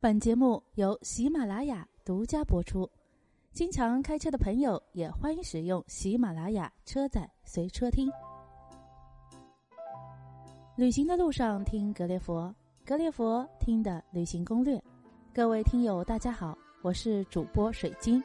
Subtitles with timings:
[0.00, 2.88] 本节目由喜马拉雅独家播出，
[3.52, 8.08] 经常开车的朋友也欢迎使用喜马拉雅车载随车听。
[10.76, 12.54] 旅行的路上听格列佛，
[12.86, 14.80] 格列佛听的旅行攻略。
[15.34, 18.22] 各位听友，大家好，我是主播水晶，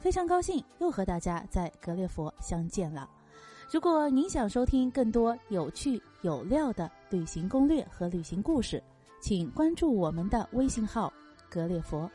[0.00, 3.08] 非常高兴又和大家在格列佛相见了。
[3.70, 8.82] 如果您想收听更多有趣有料的旅行攻略和旅行故事。
[9.28, 11.12] 请关注我们的微信号
[11.50, 12.08] “格列佛”。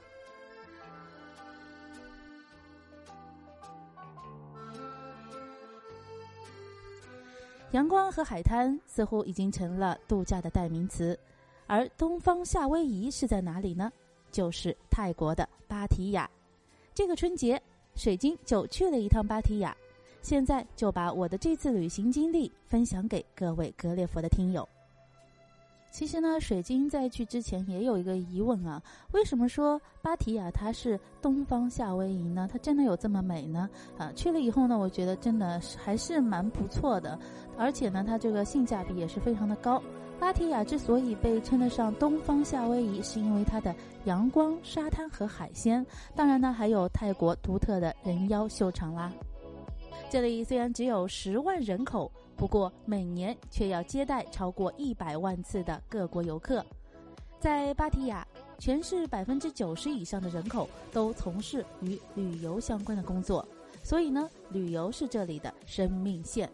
[7.72, 11.20] 阳光和海滩似乎已经成了度假的代名词，
[11.67, 13.91] 而东方夏威夷是在哪里呢？
[14.31, 16.31] 就是泰国的芭提雅。
[16.94, 17.62] 这个春节，
[17.94, 19.75] 水晶就去了一趟芭提雅，
[20.22, 24.66] 现在就把我的这次旅行经历分享给各位格列佛的听友。
[25.91, 28.81] 其实呢，水晶在去之前也有一个疑问啊，
[29.12, 32.50] 为什么说芭提雅它是东方夏威夷呢？
[32.52, 33.70] 它真的有这么美呢？
[33.97, 37.19] 啊，去了以后呢，我觉得真的是还是蛮不错的，
[37.58, 39.84] 而且呢，它这个性价比也是非常的高。
[40.17, 43.75] 芭提雅之所以被称得上东方夏威夷，是因为它的
[44.06, 49.12] 阳光、沙滩和海鲜，当然呢，还有泰国独特的人妖秀场啦。
[50.09, 52.09] 这里虽然只有十万人口。
[52.42, 56.66] 不过每年却要接待超过一百万次的各国游客，
[57.39, 63.47] 在芭提雅，全市百分之九十以上的人口都从事与旅游相关的工作，
[63.84, 66.50] 所以呢，旅游是这里的生命线。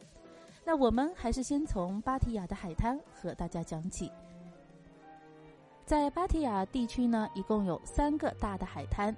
[0.65, 4.11] 那我们还是先从芭提雅的海滩和大家讲起。
[5.85, 9.15] 在芭提雅地区呢，一共有三个大的海滩。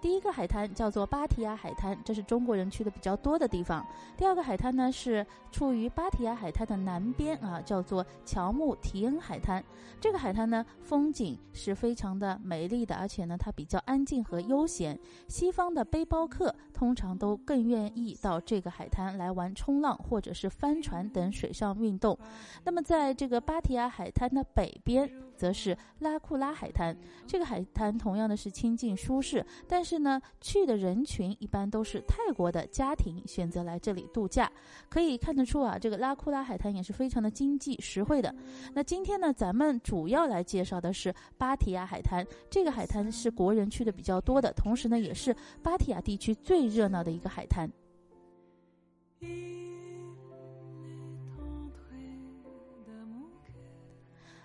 [0.00, 3.84] 第一个海滩叫做芭提雅海滩，这是中国人去的比较多的地方。
[4.16, 9.62] 第二个海滩呢是处于芭提雅海滩的南边啊，叫做乔木提恩海滩。
[10.00, 14.96] 这个海滩呢风景是非常的美丽的，而且呢它比较安静和悠闲。
[15.26, 22.16] 西方的背包客通常都更愿意到这个海滩来玩冲浪或者是帆船等水上运动。
[22.62, 26.96] 那么在这个芭提雅海滩的北边，则是拉库拉海滩。
[27.26, 29.87] 这个海滩同样的是清静舒适，但。
[29.88, 34.52] 是呢，去的人群一般都是泰国的家庭选择来这里度假，
[34.90, 38.34] 可以看得出啊，这个拉库拉海滩也是非常的经济实惠的。
[38.74, 47.66] 那今天呢，咱们主要来介绍的是芭提雅海滩，这个海滩是国人去的比较多的，同时呢，也是芭提雅地区最热闹的一个海滩。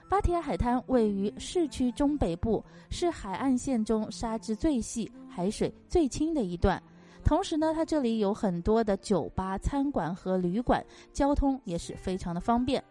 [0.10, 6.82] 芭提雅海滩位于市区中北部，是海岸线中沙质最细、海水最清的一段。
[7.24, 12.84] 同时呢，它这里有很多的酒吧、餐馆和旅馆，交通也是非常的方便。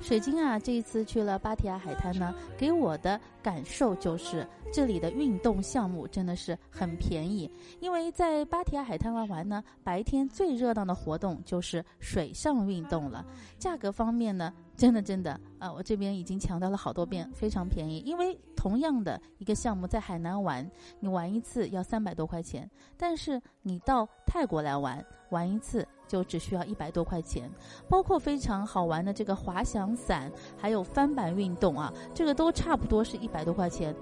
[0.00, 7.50] 水晶啊，这一次去了芭提雅海滩呢，给我的感受就是这里的运动项目真的是很便宜。
[7.80, 13.26] 因为在芭提雅海滩玩玩呢，白天最热闹的活动就是水上运动了。
[13.58, 17.98] 价格方面呢，真的真的啊，我这边已经强调了好多遍，非常便宜。
[18.06, 20.66] 因为同样的一个项目在海南玩，
[21.00, 25.86] 你玩一次要三百多块钱，但是你到泰国来玩，玩一次。
[26.08, 27.50] 就只需要一百多块钱，
[27.86, 33.94] 包括非常好玩的这个滑翔伞，还有翻板运动啊，这个都差不多是一百多块钱。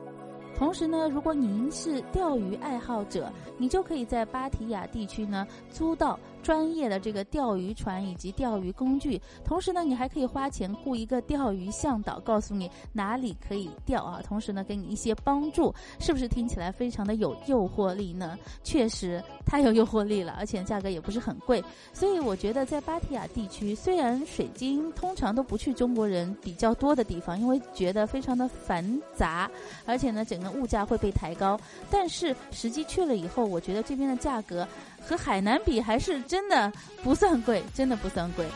[0.57, 6.17] 同时呢，如果您是钓鱼爱好者，你就可以在芭提雅地区呢租到。
[6.47, 18.39] 专业的这个钓鱼船以及钓鱼工具，同时呢，你还可以花钱雇一个钓鱼向导，告诉你哪里可以钓啊，同时呢，给你一些帮助，是不是听起来非常的有诱惑力呢？
[18.63, 21.61] 确实太有诱惑力了，而且价格也不是很贵，
[21.93, 29.51] 所以我觉得在芭提雅地区，虽然水晶通常都不去中国人比较多的地方，因为觉得非常的繁杂，
[29.85, 31.59] 而且呢，整个物价会被抬高，
[31.91, 34.65] 但是实际去了以后，我觉得这边的价格。
[35.09, 36.73] 和海南比还是真的
[37.03, 38.47] 不算贵，真的不算贵。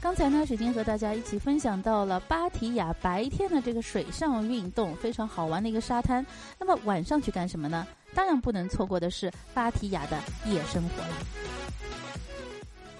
[0.00, 6.26] 刚才呢，水晶和大家一起分享到了芭提雅白天的这个水上运动，非常好玩的一个沙滩。
[6.58, 7.86] 那么晚上去干什么呢？
[8.12, 11.61] 当然不能错过的是芭提雅的夜生活了。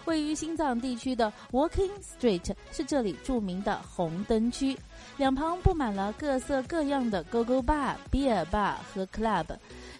[0.05, 4.77] 位于心脏地区的 Walking Street 是这里著名的红灯区。
[5.17, 9.47] 两旁布满了各色各样的 Go Go Bar、Beer Bar 和 Club，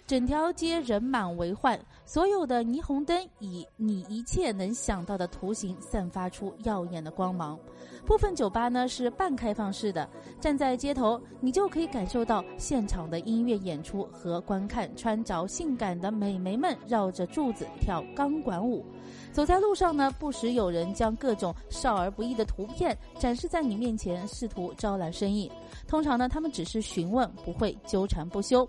[0.07, 1.79] 整条街人满为患。
[2.05, 7.57] 所有的霓虹灯以你一切能想到的图形散发出耀眼的光芒。
[8.05, 10.07] 部分酒吧呢是半开放式的，
[10.39, 18.85] 站在街头，你就可以感受到现场的音乐演出和观看穿着性感的美眉们绕着柱子跳钢管舞。
[19.33, 25.51] 走在路上呢，不时有人将各种少儿不宜的图片展示在你面前，试图招揽生意。
[25.87, 28.67] 通常呢，他们只是询问，不会纠缠不休。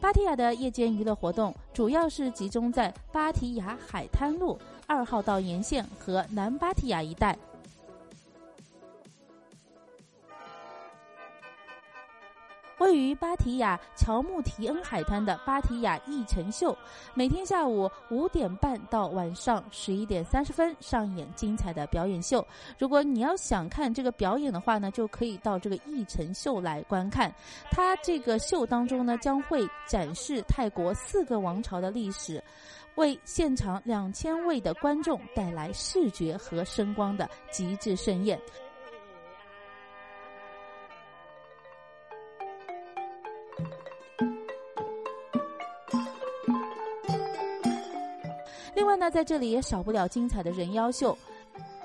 [0.00, 7.38] 芭提雅的夜间娱乐活动主要是集中在芭提雅海滩路二号道沿线和南芭提雅一带。
[12.80, 16.76] 位于芭提雅乔木提恩海滩的芭提雅艺城秀，
[17.12, 22.44] 每天下午五点半到晚上十一点三十分上演精彩的表演秀。
[22.78, 27.30] 如果你要想看这个表演的话呢，就可以到这个艺城秀来观看。
[27.70, 32.42] 它这个秀当中呢，将会展示泰国四个王朝的历史，
[32.94, 38.40] 为现场两千位的观众带来视觉和声光的极致盛宴。
[48.90, 51.16] 外呢，在这里也少不了精彩的人妖秀。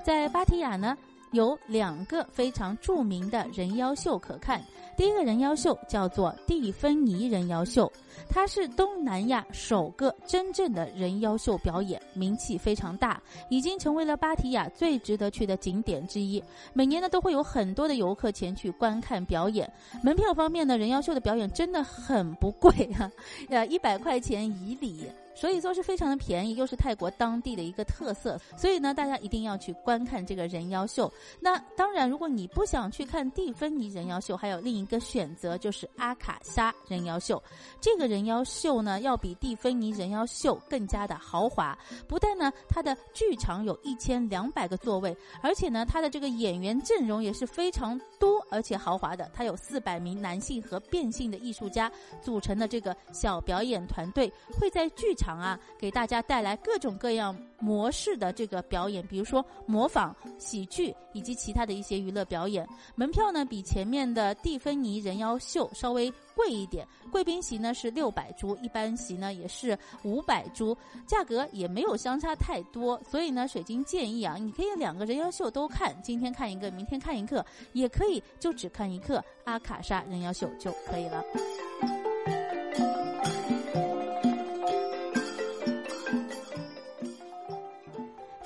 [0.03, 0.97] 在芭提雅呢，
[1.33, 4.59] 有两个非常著名的人妖秀可看。
[4.97, 7.91] 第一个人妖秀叫做蒂芬尼人妖秀，
[8.27, 16.41] 它是东南亚首个真正的人妖秀表演，名气非常大，已经成为了芭提雅最值得去的景点之一。
[16.73, 19.71] 每年呢，都会有很多的游客前去观看表演。
[20.01, 23.11] 门票方面呢，人妖秀的表演真的很不贵哈，
[23.49, 25.05] 呃，一百块钱一礼。
[25.35, 31.11] 所以说是非常的便宜，又是泰国当地的一个特色，所以呢，大家一定要去观看这个人妖秀。
[31.41, 37.41] 那当然，如果你不想去看蒂芬尼人妖秀，还有另一个选择就是阿卡莎人妖秀。
[37.81, 41.77] 这个人妖秀呢，要比蒂芬尼人妖秀更加的豪华。
[42.07, 49.29] 不但呢，它的剧场有一千两百个座位，而且呢，它的这个演员阵容也是非常多而且豪华的。
[49.33, 51.91] 它有四百名男性和变性的艺术家
[52.21, 55.24] 组成的这个小表演团队，会在剧场。
[55.25, 62.67] 场啊，给大家带来各种各样模式的这个表演，比如说模仿、喜剧以及其他的一些娱乐表演。
[62.93, 70.77] 门票呢比前面的蒂芬尼人妖秀稍微贵一点，贵宾席呢是六百株，一般席呢也是五百株，
[71.07, 73.01] 价格也没有相差太多。
[73.09, 77.43] 所以呢，水晶建议啊，你可以两个人妖秀都看，今天看一个，明天看一个，
[77.73, 81.23] 也可以就只看一个阿卡莎人妖秀就可以了。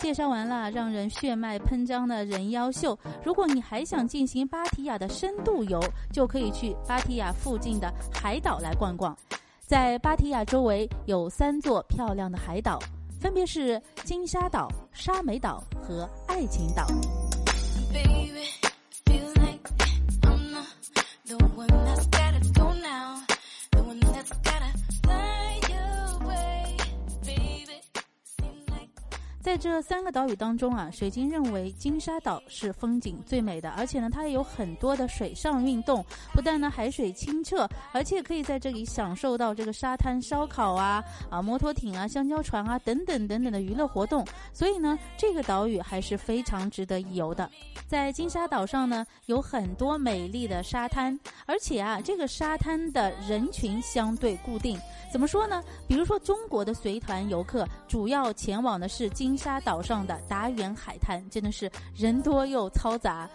[0.09, 5.79] 介绍完了让人血脉喷张的人妖秀，如果你还想进行芭提雅的深度游，
[6.11, 9.15] 就可以去芭提雅附近的海岛来逛逛。
[9.59, 12.79] 在芭提雅周围有三座漂亮的海岛，
[13.21, 16.87] 分别是金沙岛、沙美岛和爱情岛。
[29.49, 36.05] 在这三个岛屿当中啊，水晶认为金沙岛是风景最美的，而且呢，它也有很多的水上运动。
[36.35, 44.23] 不但呢海水清澈，而且可以在这里享受到这个沙滩烧烤啊、啊摩托艇啊、香蕉船啊等等等等的娱乐活动。
[44.53, 47.49] 所以呢，这个岛屿还是非常值得一游的。
[47.87, 54.79] 在金沙岛上呢，有很多美丽的沙滩，而且啊，这个沙滩的人群相对固定。
[55.11, 55.63] 怎么说呢？
[55.87, 59.35] 比如说中国的随团游客主要前往的是金。
[59.39, 63.29] 沙岛上的达远海滩真的是人多又嘈杂。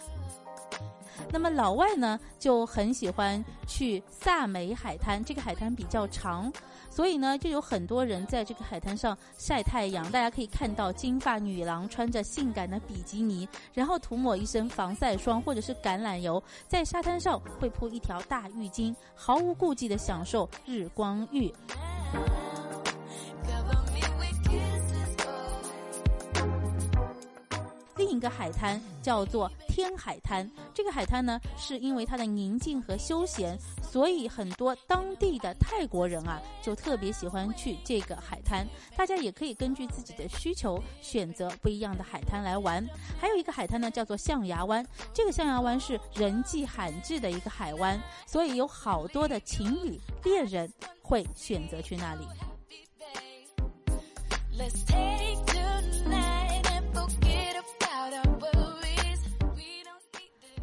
[1.33, 6.53] 那么老外呢就很喜欢去萨美海滩，这个海滩比较长，
[6.95, 10.09] 所以呢就有很多人在这个海滩上晒太阳。
[10.13, 21.53] 大家可以看到金发女郎穿着性感的比基尼，然后涂抹一身防晒霜或者是橄榄油，在沙滩上会铺一条大浴巾，毫无顾忌的享受日光浴。
[28.17, 38.67] 一个海滩叫做天海滩，这个海滩呢，是因为它的宁静和休闲，所以很多当地的泰国人啊，就特别喜欢去这个海滩。
[38.97, 42.87] 大家也可以根据自己的需求选择不一样的海滩来玩。
[43.21, 52.27] 还有一个海滩呢，叫做象牙湾，这个象牙湾是人迹罕至的一个海湾，所以有好多的情侣恋人会选择去那里。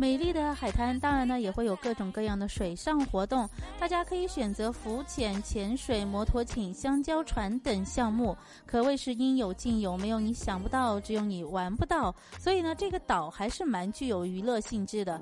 [0.01, 3.47] 美丽的海滩，当然呢也会有各种各样的水上活动，
[3.79, 12.15] 大家可以选择浮潜、潜水、摩托艇、香蕉船等项目，可谓是应有尽有，没有你想不到，只有你玩不到。
[12.39, 15.21] 所以呢，这个岛还是蛮具有娱乐性质的。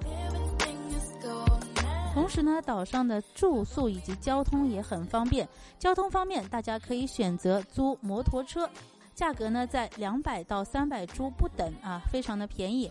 [2.14, 5.46] 同时呢，岛上的住宿以及交通也很方便。
[5.78, 8.70] 交通方面，大家可以选择租摩托车，
[9.14, 12.90] 价格呢在两百到三百铢不等啊，非常的便宜。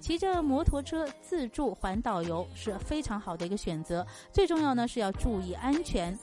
[0.00, 4.06] 骑着摩托车自助环岛游是非常好的一个选择。
[4.32, 6.18] 最重要呢是要注意安全。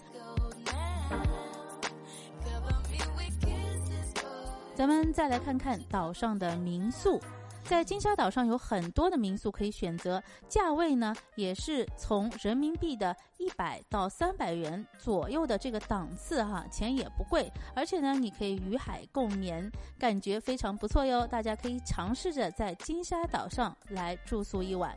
[4.73, 7.19] 咱们再来看看岛上的民宿。
[7.65, 21.25] 在金沙岛上有很多的民宿可以选择，价位呢也是从人民币的一百到三百元左右的这个档次哈，钱也不贵，而且呢你可以与海共眠，感觉非常不错哟。
[21.25, 24.95] 大家可以尝试着在金沙岛上来住宿一晚。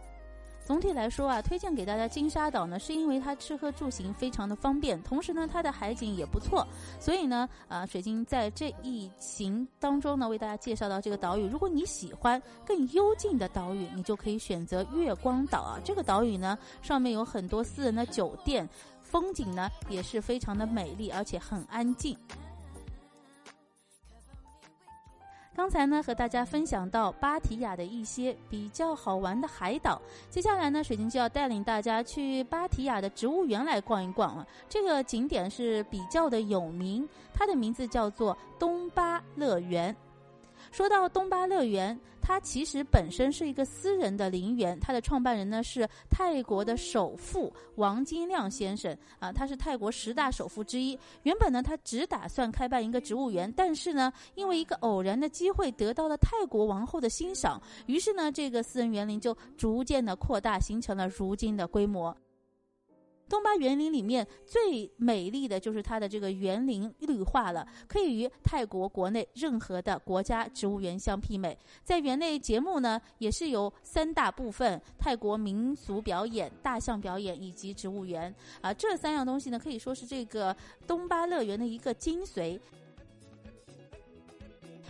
[0.68, 6.62] 总体来说啊，推荐给大家金沙岛呢，是因为它吃喝住行非常的方便，同时呢，它的海景也不错。
[7.00, 11.48] 所以呢，啊，水晶在这一行当中呢，为大家介绍到这个岛屿。
[11.48, 15.80] 如果你喜欢更幽静的岛屿，你就可以选择月光岛啊。
[15.82, 18.68] 这个岛屿呢，上面有很多私人的酒店，
[19.00, 22.14] 风景呢也是非常的美丽，而且很安静。
[25.58, 30.00] 刚才呢，和大家分享到芭提雅的一些比较好玩的海岛。
[30.30, 34.46] 接下来呢，水晶就要带领大家去芭提雅的植物园来逛一逛了。
[34.68, 39.94] 这个景点是比较的有名，它的名字叫做东巴乐园。
[40.70, 50.98] 说到东巴乐园，它其实本身是一个私人的陵园，它的创办人呢是泰国的首富王金亮先生啊，他是泰国十大首富之一。
[51.22, 62.14] 原本呢，他只打算开办一个植物园，但是呢，因为一个偶然的机会得到了泰国王后的欣赏，于是呢，这个私人园林就逐渐的扩大，形成了如今的规模。
[63.28, 71.56] 东巴园林里面最美丽的就是它的这个园林绿化了，可以与泰国国内任何的国家植物园相媲美。
[71.84, 78.34] 在园内节目呢，也是由三大部分：泰国民俗表演、大象表演以及植物园。
[78.60, 80.56] 啊，这三样东西呢，可以说是这个
[80.86, 82.58] 东巴乐园的一个精髓。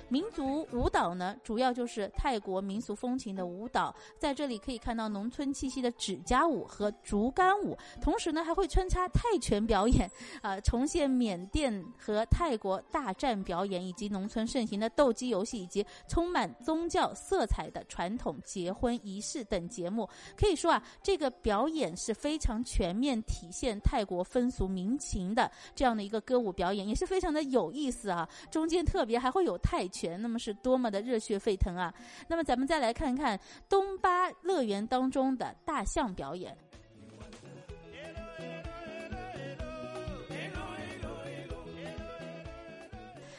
[0.08, 10.10] 民族舞蹈呢，主要就是泰国民俗风情的舞蹈，在这里可以看到农村气息的指甲舞和竹竿舞，同时呢还会穿插泰拳表演，
[10.40, 20.08] 啊，重现缅甸和泰国大战表演，以及农村盛行的斗鸡游戏，以及充满宗教色彩的传统结婚仪式等节目。
[20.34, 28.26] 可以说啊，这个表演是非常全面体现泰国风俗民情的这样的一个歌舞表演，也是非常的有意思啊。
[28.50, 29.97] 中间特别还会有泰拳。
[30.06, 31.92] 那么是多么的热血沸腾啊！
[32.28, 33.38] 那么咱们再来看看
[33.68, 36.56] 东巴乐园当中的大象表演。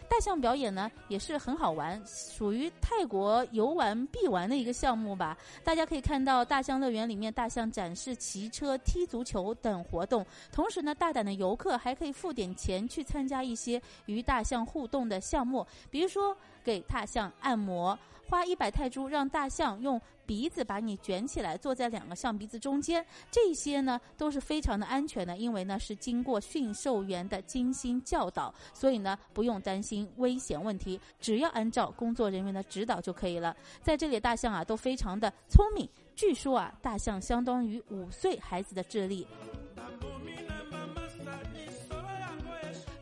[0.09, 5.37] 大象表演呢也是很好玩，属于泰国游玩必玩的一个项目吧。
[5.63, 17.97] 大家可以看到大象乐园里面大象展示骑车、踢足球等活动，同时呢，大胆的游客还可以付点钱去参加一些与大象互动的项目，比如说给大象按摩。
[18.29, 33.55] 花一百泰铢让大象用鼻子把你卷起来，坐在两个象鼻子中间，这些呢都是非常的安全的，因为呢是经过驯兽员的精心教导，所以呢不用担心危险问题，只要按照工作人员的指导就可以了。
[33.81, 39.25] 在这里，大象啊都非常的聪明，据说啊大象相当于五岁孩子的智力。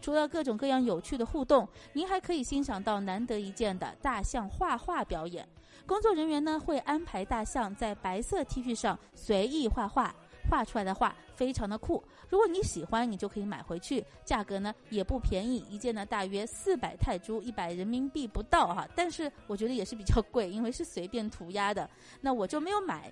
[0.08, 5.46] 除了各种各样有趣的互动，您还可以欣赏到难得一见的大象画画表演。
[5.86, 10.16] 工作人员呢会安排大象在白色 T 恤上随意画画，
[10.50, 12.02] 画出来的画非常的酷。
[12.30, 18.88] 如果你喜欢，你就可以买回去，价格呢也不便宜，一件呢大约四百泰铢，一百人民币不到哈。
[18.96, 21.90] 但是我觉得也是比较贵， 因为是随便涂鸦的，
[22.22, 23.12] 那我就没有买。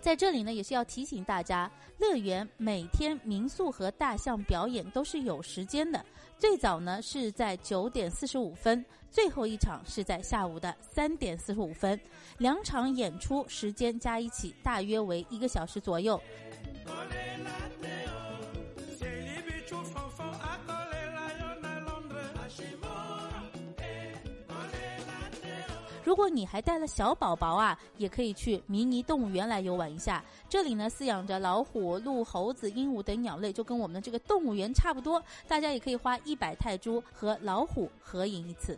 [0.00, 1.68] 在这里呢，也是要提醒大家，
[1.98, 6.06] 乐园每天民宿和大象表演都是有时间的。
[6.38, 11.98] 最早呢是在九点四十五分，最后一场是在下午的三点四十五分，
[12.38, 16.20] 两场演出时间加一起大约为一个小时左右。
[26.08, 30.24] 如果你还带了小宝宝啊，也可以去迷你动物园来游玩一下。
[30.48, 35.22] 这里呢饲养着老虎、鹿、猴子、鹦鹉等鸟类，就跟我们的这个动物园差不多。
[35.46, 38.74] 大家也可以花一百泰铢和老虎合影一次。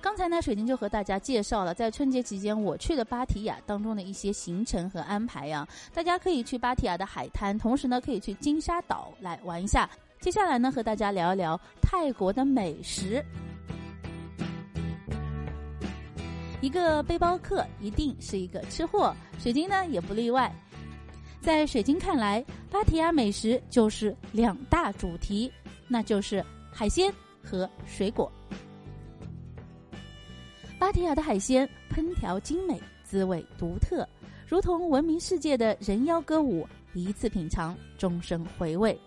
[0.00, 5.64] 刚才呢，水晶就和大家介绍了在春节期间我去的芭提雅当中的一些行程和安排呀。
[5.94, 9.88] 大家可以去芭提雅的海滩，同时呢，可以去金沙岛来玩一下。
[10.18, 13.24] 接下来呢，和大家聊一聊泰国的美食。
[16.60, 20.52] 一个背包客一定是一个吃货，水晶呢也不例外。
[21.40, 25.50] 在水晶看来，芭提雅美食就是两大主题，
[25.86, 27.12] 那就是海鲜
[27.42, 28.30] 和水果。
[30.80, 34.06] 芭提雅的海鲜烹调精美，滋味独特，
[34.46, 38.98] 如同闻名世界的人妖歌舞，一次品尝，终生回味。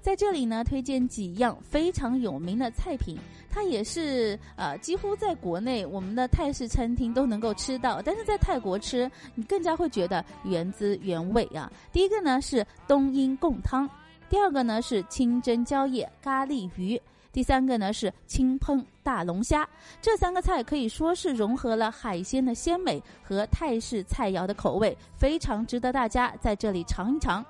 [0.00, 3.18] 在这里呢，推荐几样非常有名的菜品，
[3.50, 11.70] 它也是呃，几乎在国内我们的泰式餐厅都能够吃到，但是在泰国吃，你更加会觉得原汁原味啊。
[11.92, 13.88] 第一个呢是冬阴贡汤，
[14.28, 17.00] 第二个呢是清蒸椒叶咖喱鱼。
[17.32, 19.68] 第三个呢是清烹大龙虾，
[20.02, 27.44] 这三个菜可以说是融合了海鲜的鲜美和泰式菜肴的口味，非常值得大家在这里尝一尝。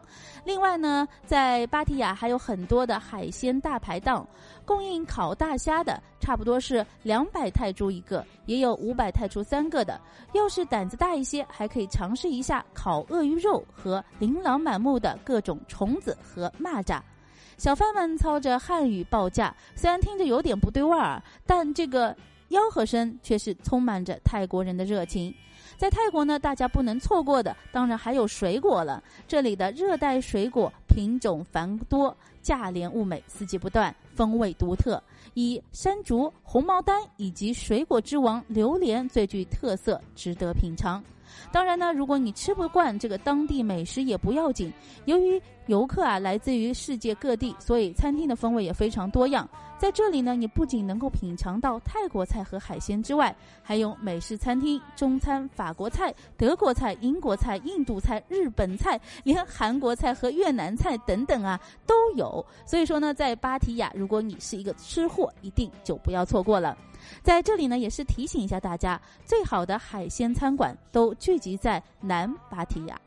[0.45, 4.27] 另外呢，在芭提雅还有很多的海鲜大排档，
[4.67, 9.99] 供应烤大虾的，差不多是两百泰铢一个，也有五百泰铢三个的。
[10.35, 17.01] 要是胆子大一些，还可以尝试一下烤鳄鱼肉和琳琅满目的各种虫子和蚂蚱。
[17.61, 22.17] 小贩们操着汉语报价，虽然听着有点不对味儿，但这个
[22.49, 25.35] 吆喝声却是充满着泰国人的热情。
[25.77, 29.05] 在泰国呢，大家不能错过的，当然还有水果了。
[29.29, 35.03] 这里的热带水果品种繁多，价廉物美，四季不断，风味独特。
[35.35, 41.05] 以山竹、红毛丹以及水果之王榴莲最具特色，值得品尝。
[41.53, 44.73] 当然呢，如果你吃不惯这个当地美食也不要紧。
[45.05, 49.49] 由于游客啊来自于世界各地，所以餐厅的风味也非常多样。
[49.79, 62.45] 在这里呢，你不仅能够品尝到泰国菜和海鲜之外，还有美式餐厅、中餐、法国菜、德国菜、英国菜、印度菜、日本菜，连韩国菜和越南菜等等啊都有。
[62.67, 66.77] 所以说呢，在芭提雅，如果你是一个吃货，一定就不要错过了。
[67.23, 73.01] 在这里呢，也是提醒一下大家，最好的海鲜餐馆都聚集在南芭提雅。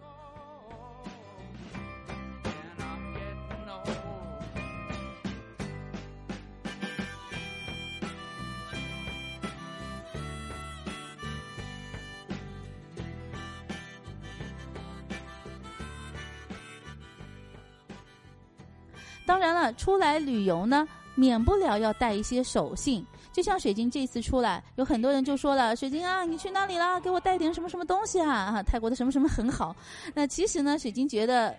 [19.26, 23.04] 当然了，出来旅游呢，免不了要带一些手信。
[23.34, 27.00] 就像水晶这次出来，有很多人就说了：“水晶啊，你去哪里啦？
[27.00, 28.32] 给我带点什么什么东西啊！
[28.32, 29.76] 啊， 泰国的什么什么很好。”
[30.14, 31.54] 那其实呢，水晶觉得，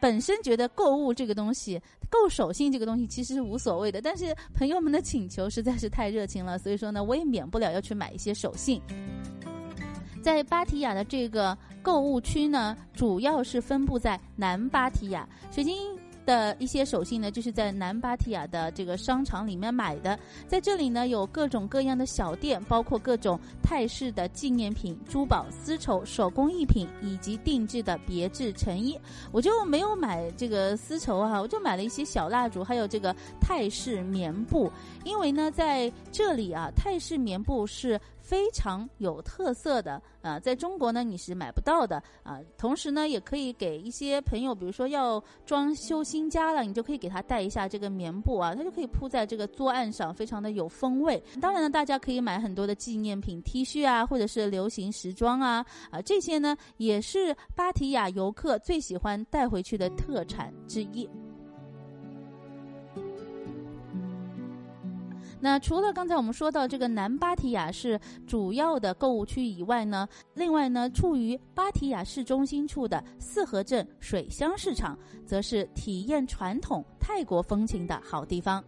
[0.00, 4.02] 本身觉得购物这个东西，购手信这个东西其实是无所谓的。
[4.02, 8.82] 但是朋友们的请求实在是太热情了，所以说呢，我也免不了要去买一些手信。
[10.20, 15.99] 在芭提雅的这个购物区呢，主要是分布在南芭提雅，水晶。
[16.24, 20.18] 的一些手信呢，就是在南芭提雅的这个商场里面买的。
[20.46, 28.98] 在这里呢，有各种各样的小店，包括各种泰式的纪念品、珠宝、丝绸、手工艺品以及定制的别致成衣。
[29.32, 34.70] 我就没有买这个丝绸啊，我就买了一些小蜡烛，还有这个泰式棉布。
[35.04, 38.00] 因为呢，在这里啊，泰式棉布是。
[38.30, 42.38] 非常有特色的啊，在中国呢你是买不到的啊。
[42.56, 51.20] 同时呢，也可以给一些朋友，比如说要装修新家了，你就可以给他带一下这个棉布啊，它就可以铺在这个桌案上，非常的有风味。
[51.40, 61.10] 当然呢，大家可以买很多的纪念品 T 恤啊，或者是流行时装啊啊，这些呢也是芭提雅游客最喜欢带回去的特产之一。
[65.40, 78.62] 那除了刚才我们说到这个南芭提雅是主要的购物区以外呢，另外呢，处于芭提雅市中心处的四合镇水乡市场，则是体验传统泰国风情的好地方。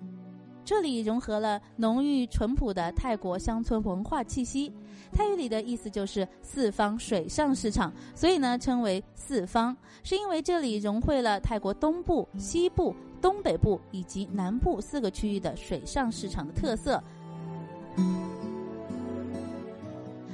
[0.64, 4.72] 这里融合了浓郁淳朴的泰国乡村文化气息，
[5.12, 12.94] 泰语里的意思就是四方水上市场，所以呢称为四方，是因为这里融汇了泰国东部、西部。
[13.22, 17.02] 东北部以及南部四个区域的水上市场的特色。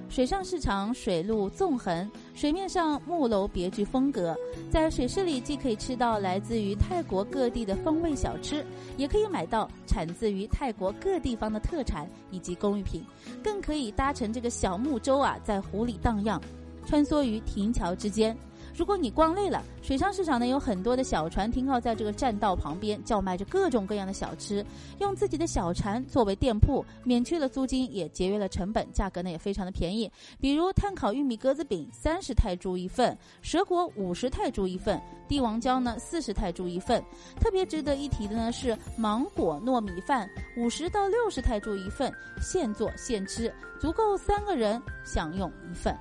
[0.09, 4.35] 水上市场水陆纵横，水面上木楼别具风格。
[4.69, 8.65] 在水市里，既可以吃到来自于泰国各地的风味小吃，
[8.97, 13.05] 也可以买到产自于泰国各地方的特产以及工艺品，
[13.45, 16.41] 更可以搭乘这个小木舟啊，在湖里荡漾，
[16.87, 18.37] 穿梭于亭桥之间。
[18.79, 24.65] 如果你逛累了，水上市场呢有很多的小船停靠在这个栈道旁边，叫卖着各种各样的小吃。
[25.01, 30.09] 用自己的小船作为店铺，免去了租金，也节约了成本，价格呢也非常的便宜。
[30.41, 37.03] 比如炭烤玉米鸽子饼三十泰铢一份，蛇果五十泰铢一份，帝王蕉呢四十泰铢一份。
[37.41, 45.93] 特别值得一提的呢是芒果糯米饭五十到六十泰铢一份，现做现吃，足够三个人享用一份。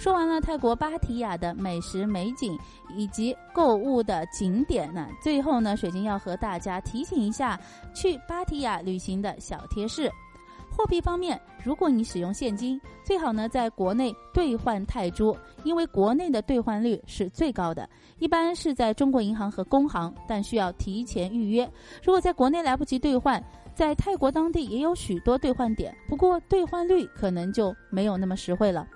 [0.00, 2.58] 说完了泰国芭提雅的美食美景
[2.96, 7.60] 以及购物的景点呢，最后呢，水晶要和大家提醒一下
[7.92, 10.10] 去芭提雅旅行的小贴士。
[10.70, 17.86] 货币方面，如果你使用现金，最好呢在国内兑换泰铢，因为国内的兑换率是最高的，
[18.18, 21.70] 一般是在中国银行和工行，但需要提前预约。
[22.02, 28.88] 如果在国内来不及兑换，在泰国当地也有许多兑换点，不过兑换率可能就没有那么实惠了。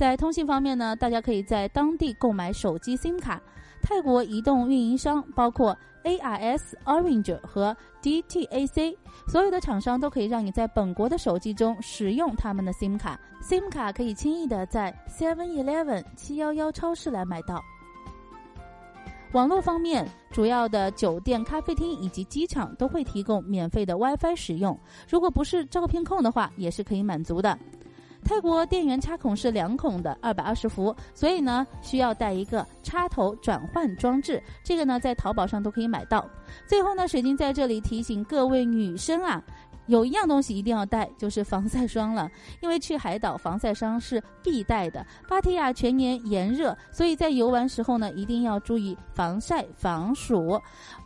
[0.00, 3.38] 在通信方面呢，大家可以在当地购买手机 SIM 卡。
[3.82, 8.96] 泰国移动运营商包括 ARS、Orange 和 DTAC，
[9.28, 13.20] 所有的厂商都可以让你在本国的手机中使用他们的 SIM 卡。
[13.42, 17.62] SIM 卡可以轻易的在 Seven Eleven、七幺幺超市来买到。
[19.32, 24.76] 网络方面，主要的酒店、咖啡厅以及机场都会提供免费的 WiFi 使用。
[25.10, 27.56] 如果不是照片控的话，也是可以满足的。
[28.24, 34.40] 泰国电源插孔是两孔的，二百二十伏，所以呢需要带一个插头转换装置。
[34.62, 36.24] 这个呢在淘宝上都可以买到。
[36.66, 39.42] 最后呢，水晶在这里提醒各位女生啊，
[39.86, 42.30] 有一样东西一定要带，就是防晒霜了。
[42.60, 45.04] 因为去海岛，防晒霜是必带的。
[45.28, 50.60] 芭提雅全年炎热，所以在游玩时候呢，一定要注意防晒防暑。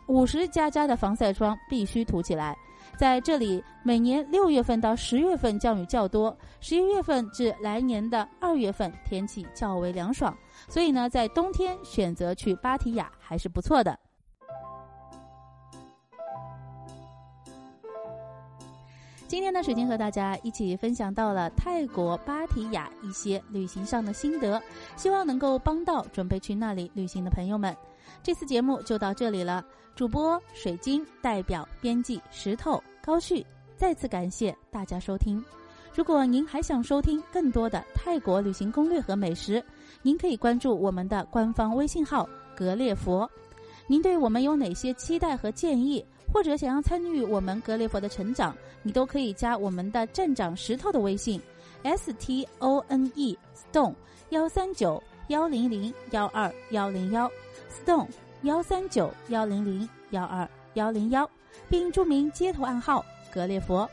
[0.07, 2.55] 五十加加的防晒霜必须涂起来。
[2.97, 10.35] 在这里，每年六月份到十月份降雨较多，十一月份至来年的二月份天气较为凉爽，
[10.69, 13.97] 所以呢，在冬天选择去芭提雅还是不错的。
[19.27, 24.61] 今天呢，水晶和大家一起分享到了泰国芭提雅一些旅行上的心得，
[24.95, 27.75] 希望能够帮到准备去那里旅行的朋友们。
[28.23, 29.63] 这次节目就到这里了。
[29.95, 33.45] 主播水晶代表编辑石头高旭，
[33.77, 35.41] 再次感谢大家收听。
[35.93, 39.63] 如果您还想收听更多的泰国旅行攻略和美食，
[40.01, 43.29] 您可以关注我们的官方微信号“格列佛”。
[43.87, 51.39] 您对我们有哪些期待和建议，或者想要参与我们格列佛的成长，你都可以加我们的站长石头的微信
[51.83, 53.95] ：s t o n e stone
[54.31, 57.31] 幺三九幺零零幺二幺零幺。
[57.83, 58.07] Song
[58.43, 61.29] 幺三九幺零零幺二幺零幺，
[61.69, 63.89] 并注明街头暗号“格列佛”。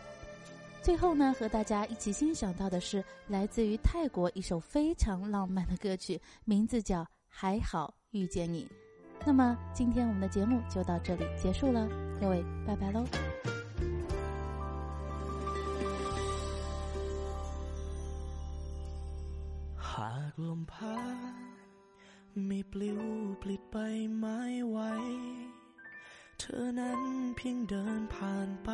[0.83, 8.65] 最后呢，和大家一起欣赏到的是来自于泰国一首非常浪漫的歌曲，名字叫《还好遇见你》。
[9.25, 11.89] 那么，今天我们的节目就到这里结束了，
[12.21, 13.05] 各位，拜拜喽。
[22.47, 23.01] ไม่ปลิว
[23.43, 23.77] ปลิดไป
[24.17, 24.39] ไม้
[24.71, 24.93] ไว้
[26.41, 27.01] เธอนั้น
[27.37, 28.71] เพียงเดินผ่านไป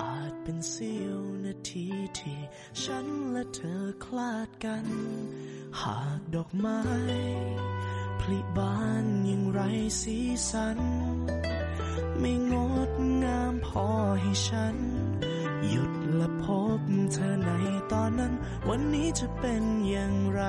[0.00, 2.40] อาจเป็นเสี้ยวนาทีที่
[2.82, 4.86] ฉันและเธอคลาดกัน
[5.80, 6.80] หากดอกไม้
[8.20, 9.60] ผลิบานยังไร
[10.00, 10.16] สี
[10.50, 10.78] สัน
[12.20, 12.54] ไม่ง
[12.88, 12.90] ด
[13.24, 13.86] งามพอ
[14.22, 14.76] ให้ฉัน
[15.68, 16.44] หยุดและพ
[16.78, 16.80] บ
[17.12, 17.50] เธอใน
[17.92, 18.32] ตอนนั้น
[18.68, 20.42] วันนี้จะเป็นอย่างไร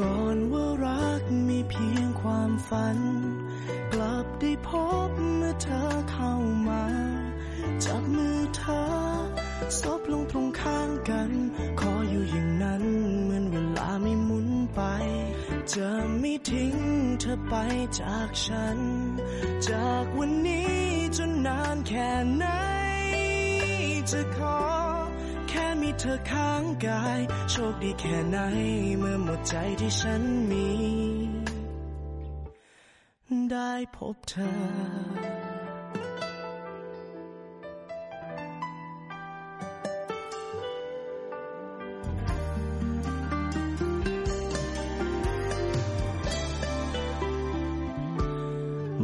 [0.00, 2.98] ก่อนว่ารักมีเพียงความฝัน
[3.92, 4.70] กลับได้พ
[5.08, 6.32] บเมื่อเธอเข้า
[6.68, 6.84] มา
[7.84, 8.82] จับมือเธอ
[9.80, 11.30] ซบลงตรงข้างกัน
[11.80, 12.82] ขออยู่อย่างนั้น
[13.22, 14.80] เหมือนเวลาไม่หมุนไป
[15.74, 15.88] จะ
[16.20, 16.76] ไม่ทิ้ง
[17.20, 17.54] เธอไป
[18.00, 18.78] จากฉัน
[19.68, 20.74] จากวันนี้
[21.16, 22.44] จนนานแค่ไหน
[24.10, 24.83] จะขอ
[25.54, 28.38] ค่มีเธอข้างกาย โชคดีแค่ไหน
[28.98, 30.68] เมื่อหมดใจที่ฉันมี
[33.50, 34.50] ได้พบเธอ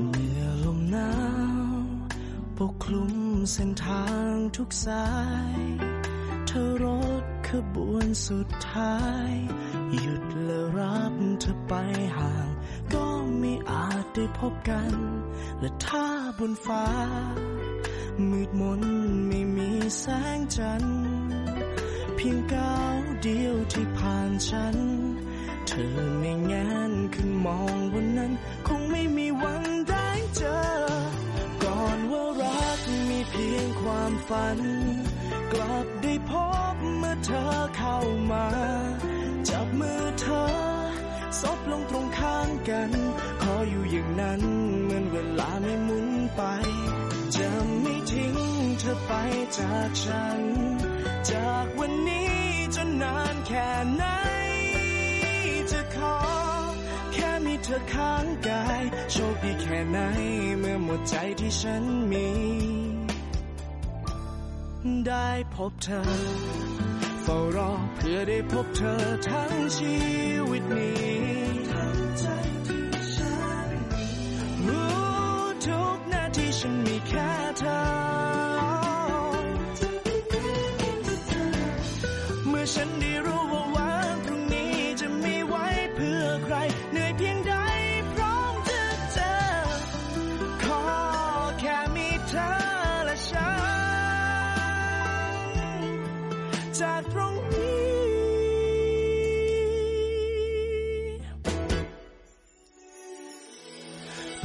[0.09, 1.11] เมื่อลมหนา
[1.73, 1.85] ว
[2.59, 3.13] ปกคลุม
[3.53, 5.05] เส้นทางทุกสา
[5.59, 5.90] ย
[6.53, 6.87] เธอร
[7.23, 9.31] ถขบวนสุดท้าย
[10.01, 11.73] หยุดและรับเธอไป
[12.19, 12.49] ห่าง
[12.95, 13.07] ก็
[13.39, 14.93] ไม่อาจได้พบกัน
[15.61, 16.07] และถ้า
[16.39, 16.87] บนฟ้า
[18.31, 18.83] มืดมน
[19.29, 20.05] ไม่มีแส
[20.37, 21.01] งจันทร์
[22.17, 24.77] เพียงก้าวเดียวที่ผ่านฉัน
[25.69, 26.53] เธอไม่แง
[26.91, 28.33] นขึ้นมองบนนั้น
[28.67, 30.61] คงไม่มีวันได้เจอ
[31.65, 34.61] ก่อนว่ารักมีเพียงความฝัน
[35.83, 36.33] กได้พ
[36.73, 37.97] บเมื่อเธอเข้า
[38.31, 38.47] มา
[39.49, 40.45] จับมือเธอ
[41.41, 42.91] ซบลงตรงข้างกัน
[43.43, 44.43] ขออยู่อย่างนั้น
[44.85, 46.43] เหมือนเวลาไม่หมุนไป
[47.37, 47.49] จะ
[47.83, 48.37] ไม่ทิ้ง
[48.81, 49.13] เธอไป
[49.59, 50.41] จากฉัน
[51.31, 52.33] จากวันนี้
[52.75, 54.05] จนนานแค่ไหน
[55.73, 56.17] จะขอ
[57.13, 59.99] แค่มีเธอข้างกาย โชคดีแค่ไหน
[60.59, 62.29] เมื่อหมดใจที่ฉันมี
[65.09, 66.03] ได้พบเธอ
[67.23, 69.97] เฝ้ารอเพื่อได้พบเธอทั้งชี
[70.51, 71.03] วิตนี้
[71.71, 72.27] ทั้งใจ
[72.67, 72.85] ที่
[73.17, 73.69] ฉัน
[74.67, 74.93] รู้
[75.67, 78.40] ทุกนาทีฉันมีแค่เธอ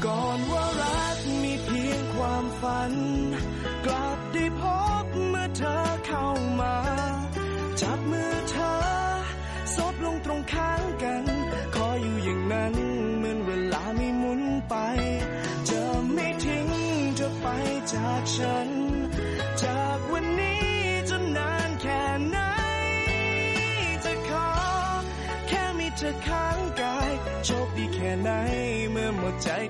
[0.06, 2.94] ก่อนว่ารักมีเพียงความฝัน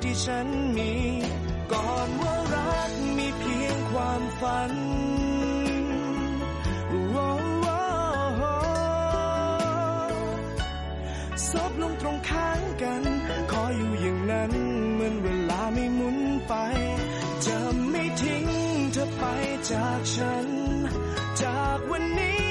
[0.04, 0.92] ที่ฉันมี
[1.72, 4.74] ก่อนว่ารักมีเพียงความฝัน
[6.90, 7.28] โอ้โอ้
[8.38, 8.54] โอ้
[11.50, 13.04] ซบลงตรงข้างกัน
[13.52, 14.52] ขออยู่อย่างนั้น
[14.94, 16.54] เหมือนเวลาไม่หมุนไป
[17.46, 17.58] จะ
[17.90, 18.46] ไม่ทิ้ง
[18.94, 19.24] เธอไป
[19.72, 20.48] จากฉัน
[21.42, 22.45] จากวันนี้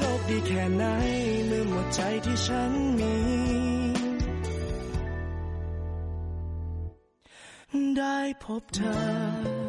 [0.00, 0.84] ชคดีแค่ไหน
[1.46, 3.14] เมื่อหมดใจที่ฉันมี
[7.98, 9.59] ได้พบเธอ